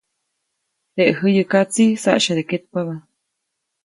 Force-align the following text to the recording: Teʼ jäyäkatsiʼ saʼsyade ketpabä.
Teʼ 0.95 1.15
jäyäkatsiʼ 1.33 1.91
saʼsyade 2.03 2.43
ketpabä. 2.49 2.95